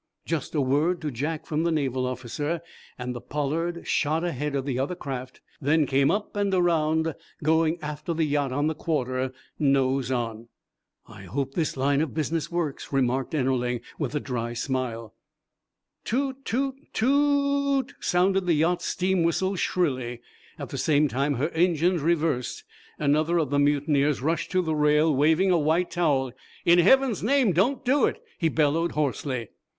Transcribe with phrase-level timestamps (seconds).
[0.25, 2.61] Just a word to Jack from the Naval officer,
[2.97, 7.77] and the "Pollard" shot ahead of the other craft, then came up and around, going
[7.83, 10.47] after the yacht on the quarter, nose on.
[11.05, 15.13] "I hope this line of business works," remarked Ennerling, with a dry smile.
[16.03, 16.45] "Toot!
[16.45, 16.77] toot!
[16.93, 20.19] too oo oot!" sounded the yacht's steam whistle, shrilly.
[20.57, 22.63] At the same time her engines reversed.
[22.97, 26.31] Another of the mutineers rushed to the rail, waving a white towel.
[26.65, 29.49] "In heaven's name, don't do it!" he bellowed, hoarsely.